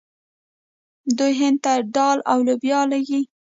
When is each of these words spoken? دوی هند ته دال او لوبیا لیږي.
دوی 1.17 1.33
هند 1.39 1.57
ته 1.63 1.73
دال 1.95 2.17
او 2.31 2.37
لوبیا 2.47 2.81
لیږي. 2.91 3.21